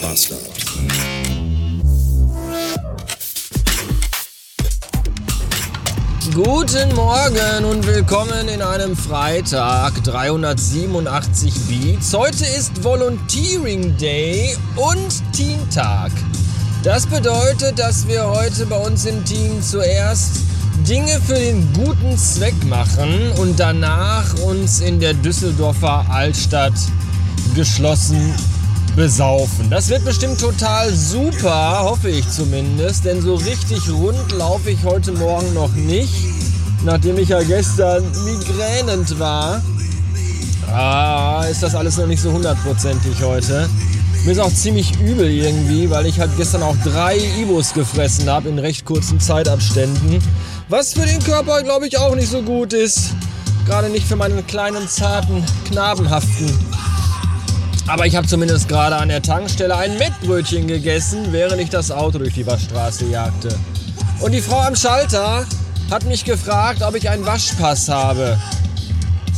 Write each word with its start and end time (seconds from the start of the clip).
Bastard. 0.00 0.40
Guten 6.34 6.94
Morgen 6.94 7.64
und 7.64 7.86
willkommen 7.86 8.48
in 8.48 8.62
einem 8.62 8.96
Freitag 8.96 10.02
387 10.04 11.52
Beats. 11.68 12.14
Heute 12.14 12.44
ist 12.46 12.82
Volunteering 12.82 13.96
Day 13.98 14.56
und 14.76 15.22
Teamtag. 15.32 16.12
Das 16.82 17.06
bedeutet, 17.06 17.78
dass 17.78 18.08
wir 18.08 18.26
heute 18.26 18.66
bei 18.66 18.76
uns 18.76 19.04
im 19.04 19.24
Team 19.24 19.60
zuerst 19.62 20.40
Dinge 20.88 21.20
für 21.20 21.34
den 21.34 21.72
guten 21.74 22.16
Zweck 22.16 22.64
machen 22.64 23.32
und 23.38 23.60
danach 23.60 24.34
uns 24.40 24.80
in 24.80 24.98
der 24.98 25.14
Düsseldorfer 25.14 26.06
Altstadt 26.08 26.74
geschlossen 27.54 28.34
besaufen. 29.00 29.70
Das 29.70 29.88
wird 29.88 30.04
bestimmt 30.04 30.38
total 30.38 30.94
super, 30.94 31.84
hoffe 31.84 32.10
ich 32.10 32.28
zumindest, 32.28 33.06
denn 33.06 33.22
so 33.22 33.34
richtig 33.34 33.88
rund 33.90 34.30
laufe 34.32 34.70
ich 34.70 34.84
heute 34.84 35.12
Morgen 35.12 35.54
noch 35.54 35.72
nicht, 35.72 36.12
nachdem 36.84 37.16
ich 37.16 37.30
ja 37.30 37.42
gestern 37.42 38.04
migränend 38.26 39.18
war. 39.18 39.62
Ah, 40.70 41.46
ist 41.50 41.62
das 41.62 41.74
alles 41.74 41.96
noch 41.96 42.08
nicht 42.08 42.20
so 42.20 42.30
hundertprozentig 42.30 43.22
heute. 43.22 43.70
Mir 44.26 44.32
ist 44.32 44.38
auch 44.38 44.52
ziemlich 44.52 45.00
übel 45.00 45.30
irgendwie, 45.30 45.88
weil 45.88 46.04
ich 46.04 46.20
halt 46.20 46.36
gestern 46.36 46.62
auch 46.62 46.76
drei 46.84 47.16
Ibos 47.40 47.72
gefressen 47.72 48.28
habe 48.28 48.50
in 48.50 48.58
recht 48.58 48.84
kurzen 48.84 49.18
Zeitabständen. 49.18 50.18
Was 50.68 50.92
für 50.92 51.06
den 51.06 51.24
Körper, 51.24 51.62
glaube 51.62 51.86
ich, 51.86 51.96
auch 51.96 52.14
nicht 52.14 52.28
so 52.28 52.42
gut 52.42 52.74
ist. 52.74 53.14
Gerade 53.64 53.88
nicht 53.88 54.06
für 54.06 54.16
meinen 54.16 54.46
kleinen, 54.46 54.86
zarten, 54.88 55.42
knabenhaften 55.70 56.69
aber 57.86 58.06
ich 58.06 58.16
habe 58.16 58.26
zumindest 58.26 58.68
gerade 58.68 58.96
an 58.96 59.08
der 59.08 59.22
Tankstelle 59.22 59.76
ein 59.76 59.98
Mettbrötchen 59.98 60.66
gegessen, 60.66 61.32
während 61.32 61.60
ich 61.60 61.70
das 61.70 61.90
Auto 61.90 62.18
durch 62.18 62.34
die 62.34 62.46
Waschstraße 62.46 63.06
jagte. 63.06 63.48
Und 64.20 64.32
die 64.32 64.40
Frau 64.40 64.60
am 64.60 64.76
Schalter 64.76 65.46
hat 65.90 66.04
mich 66.04 66.24
gefragt, 66.24 66.82
ob 66.82 66.94
ich 66.94 67.08
einen 67.08 67.26
Waschpass 67.26 67.88
habe. 67.88 68.38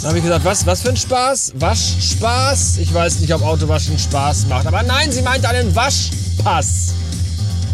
Dann 0.00 0.08
habe 0.10 0.18
ich 0.18 0.24
gesagt, 0.24 0.44
was, 0.44 0.64
was 0.64 0.82
für 0.82 0.90
ein 0.90 0.96
Spaß? 0.96 1.54
Waschspaß? 1.56 2.78
Ich 2.78 2.94
weiß 2.94 3.18
nicht, 3.18 3.34
ob 3.34 3.42
Autowaschen 3.42 3.98
Spaß 3.98 4.46
macht. 4.46 4.66
Aber 4.66 4.82
nein, 4.84 5.10
sie 5.10 5.22
meint 5.22 5.44
einen 5.44 5.74
Waschpass. 5.74 6.94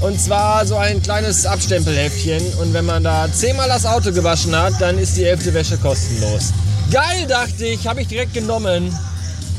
Und 0.01 0.19
zwar 0.19 0.67
so 0.67 0.77
ein 0.77 1.03
kleines 1.03 1.45
Abstempelheftchen. 1.45 2.43
Und 2.61 2.73
wenn 2.73 2.87
man 2.87 3.05
da 3.05 3.29
zehnmal 3.31 3.69
das 3.69 3.85
Auto 3.85 4.11
gewaschen 4.11 4.57
hat, 4.57 4.73
dann 4.81 4.99
ist 4.99 5.17
die 5.17 5.25
elfte 5.25 5.53
Wäsche 5.53 5.77
kostenlos. 5.77 6.53
Geil, 6.91 7.27
dachte 7.29 7.67
ich, 7.67 7.87
habe 7.87 8.01
ich 8.01 8.09
direkt 8.09 8.33
genommen. 8.33 8.97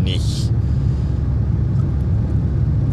nicht. 0.03 0.51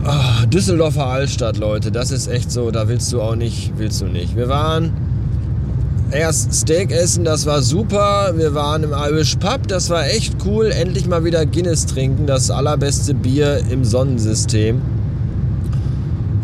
Oh, 0.08 0.46
Düsseldorfer 0.46 1.04
Altstadt, 1.06 1.56
Leute, 1.56 1.90
das 1.90 2.12
ist 2.12 2.28
echt 2.28 2.52
so, 2.52 2.70
da 2.70 2.86
willst 2.86 3.12
du 3.12 3.20
auch 3.20 3.34
nicht, 3.34 3.72
willst 3.76 4.00
du 4.00 4.04
nicht. 4.06 4.36
Wir 4.36 4.48
waren 4.48 4.92
erst 6.12 6.54
Steak 6.54 6.92
essen, 6.92 7.24
das 7.24 7.44
war 7.44 7.60
super. 7.60 8.32
Wir 8.36 8.54
waren 8.54 8.84
im 8.84 8.92
Irish 8.92 9.34
Pub, 9.34 9.66
das 9.66 9.90
war 9.90 10.06
echt 10.06 10.36
cool. 10.46 10.66
Endlich 10.66 11.08
mal 11.08 11.24
wieder 11.24 11.44
Guinness 11.44 11.86
trinken, 11.86 12.26
das 12.26 12.52
allerbeste 12.52 13.14
Bier 13.14 13.60
im 13.68 13.84
Sonnensystem. 13.84 14.80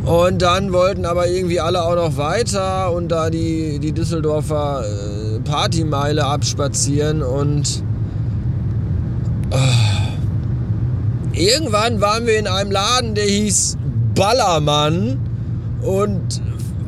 Und 0.07 0.43
dann 0.43 0.73
wollten 0.73 1.07
aber 1.07 1.29
irgendwie 1.29 1.61
alle 1.61 1.85
auch 1.85 1.95
noch 1.95 2.17
weiter 2.17 2.91
und 2.93 3.11
da 3.11 3.31
die, 3.31 3.79
die 3.79 3.93
Düsseldorfer 3.93 4.83
äh, 4.85 5.39
Partymeile 5.41 6.25
abspazieren 6.25 7.23
und 7.23 7.85
oh, 9.53 9.82
irgendwann 11.43 12.01
waren 12.01 12.27
wir 12.27 12.39
in 12.39 12.47
einem 12.47 12.71
Laden, 12.71 13.15
der 13.15 13.25
hieß 13.25 13.77
Ballermann 14.15 15.19
und 15.83 16.41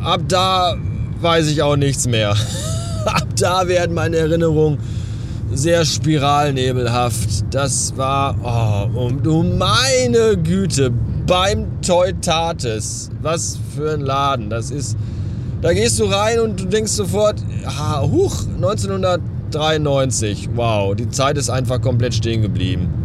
ab 0.02 0.20
da 0.28 0.76
weiß 1.20 1.48
ich 1.48 1.62
auch 1.62 1.76
nichts 1.76 2.06
mehr. 2.06 2.36
ab 3.06 3.26
da 3.38 3.66
werden 3.66 3.94
meine 3.94 4.16
Erinnerungen 4.16 4.78
sehr 5.52 5.84
spiralnebelhaft. 5.84 7.44
Das 7.50 7.96
war, 7.96 8.36
oh, 8.42 8.98
um, 9.06 9.22
du 9.22 9.42
meine 9.42 10.36
Güte, 10.36 10.92
beim 11.26 11.80
Teutates. 11.80 13.10
Was 13.22 13.58
für 13.74 13.94
ein 13.94 14.00
Laden. 14.00 14.50
Das 14.50 14.70
ist, 14.70 14.96
da 15.62 15.72
gehst 15.72 15.98
du 15.98 16.04
rein 16.04 16.38
und 16.40 16.60
du 16.60 16.66
denkst 16.66 16.92
sofort, 16.92 17.42
ha, 17.66 18.02
huch, 18.02 18.44
1993. 18.56 20.50
Wow, 20.54 20.94
die 20.94 21.08
Zeit 21.08 21.38
ist 21.38 21.50
einfach 21.50 21.80
komplett 21.80 22.14
stehen 22.14 22.42
geblieben. 22.42 23.03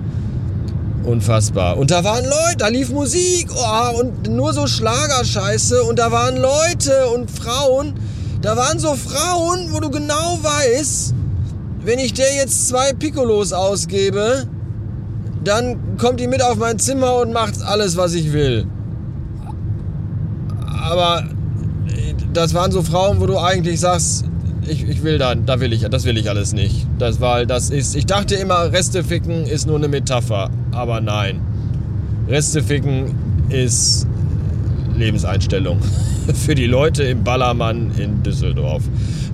Unfassbar. 1.09 1.75
Und 1.77 1.89
da 1.89 2.03
waren 2.03 2.23
Leute, 2.23 2.57
da 2.59 2.67
lief 2.67 2.91
Musik 2.91 3.49
oh, 3.55 3.99
und 3.99 4.29
nur 4.29 4.53
so 4.53 4.67
Schlagerscheiße 4.67 5.81
und 5.83 5.97
da 5.97 6.11
waren 6.11 6.37
Leute 6.37 7.07
und 7.15 7.31
Frauen. 7.31 7.95
Da 8.43 8.55
waren 8.55 8.77
so 8.77 8.93
Frauen, 8.93 9.73
wo 9.73 9.79
du 9.79 9.89
genau 9.89 10.37
weißt, 10.43 11.15
wenn 11.83 11.97
ich 11.97 12.13
der 12.13 12.35
jetzt 12.35 12.67
zwei 12.67 12.93
Piccolos 12.93 13.53
ausgebe, 13.53 14.47
dann 15.43 15.97
kommt 15.97 16.19
die 16.19 16.27
mit 16.27 16.43
auf 16.43 16.57
mein 16.57 16.77
Zimmer 16.77 17.15
und 17.15 17.33
macht 17.33 17.59
alles, 17.63 17.97
was 17.97 18.13
ich 18.13 18.31
will. 18.31 18.67
Aber 20.83 21.23
das 22.33 22.53
waren 22.53 22.71
so 22.71 22.83
Frauen, 22.83 23.19
wo 23.19 23.25
du 23.25 23.39
eigentlich 23.39 23.79
sagst, 23.79 24.25
ich, 24.67 24.87
ich 24.87 25.03
will 25.03 25.17
da, 25.17 25.35
da 25.35 25.59
will 25.59 25.73
ich, 25.73 25.81
das 25.81 26.05
will 26.05 26.17
ich 26.17 26.29
alles 26.29 26.53
nicht. 26.53 26.87
Das 26.97 27.19
war, 27.21 27.45
das 27.45 27.69
ist, 27.69 27.95
ich 27.95 28.05
dachte 28.05 28.35
immer, 28.35 28.71
Reste 28.71 29.03
ficken 29.03 29.45
ist 29.45 29.67
nur 29.67 29.77
eine 29.77 29.87
Metapher, 29.87 30.49
aber 30.71 31.01
nein. 31.01 31.41
Reste 32.27 32.61
ficken 32.61 33.15
ist 33.49 34.05
Lebenseinstellung 34.95 35.79
für 36.33 36.55
die 36.55 36.67
Leute 36.67 37.03
im 37.03 37.23
Ballermann 37.23 37.91
in 37.97 38.21
Düsseldorf. 38.23 38.83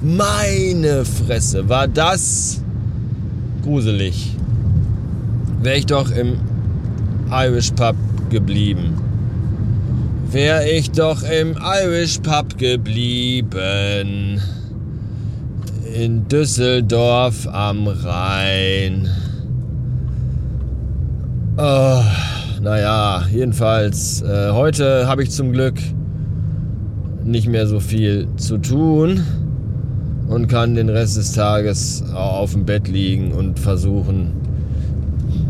Meine 0.01 1.03
Fresse, 1.05 1.67
war 1.67 1.87
das 1.87 2.61
gruselig. 3.63 4.35
Wäre 5.61 5.77
ich 5.77 5.85
doch 5.87 6.11
im 6.11 6.37
Irish 7.31 7.71
Pub 7.71 7.95
geblieben. 8.29 8.93
Wäre 10.31 10.69
ich 10.69 10.91
doch 10.91 11.23
im 11.23 11.55
Irish 11.83 12.19
Pub 12.19 12.57
geblieben 12.57 14.39
in 15.95 16.27
Düsseldorf 16.27 17.47
am 17.47 17.87
Rhein. 17.87 19.09
Oh, 21.57 22.01
naja, 22.61 23.23
jedenfalls, 23.31 24.21
äh, 24.21 24.51
heute 24.51 25.07
habe 25.07 25.23
ich 25.23 25.31
zum 25.31 25.53
Glück 25.53 25.75
nicht 27.23 27.47
mehr 27.47 27.65
so 27.65 27.79
viel 27.79 28.27
zu 28.35 28.57
tun 28.57 29.23
und 30.27 30.47
kann 30.47 30.75
den 30.75 30.89
Rest 30.89 31.15
des 31.15 31.31
Tages 31.31 32.03
auf 32.13 32.51
dem 32.51 32.65
Bett 32.65 32.89
liegen 32.89 33.31
und 33.31 33.57
versuchen, 33.57 34.33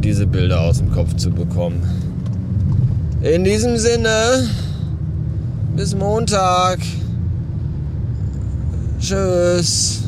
diese 0.04 0.28
Bilder 0.28 0.62
aus 0.62 0.78
dem 0.78 0.92
Kopf 0.92 1.16
zu 1.16 1.32
bekommen. 1.32 1.82
In 3.24 3.44
diesem 3.44 3.78
Sinne, 3.78 4.48
bis 5.76 5.96
Montag. 5.96 6.78
Tschüss. 9.00 10.06